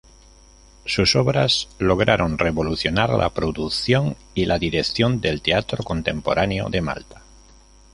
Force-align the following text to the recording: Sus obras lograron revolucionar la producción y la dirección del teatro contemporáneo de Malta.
Sus 0.83 1.15
obras 1.15 1.67
lograron 1.77 2.39
revolucionar 2.39 3.11
la 3.11 3.29
producción 3.29 4.15
y 4.33 4.45
la 4.47 4.57
dirección 4.57 5.21
del 5.21 5.43
teatro 5.43 5.83
contemporáneo 5.83 6.69
de 6.69 6.81
Malta. 6.81 7.21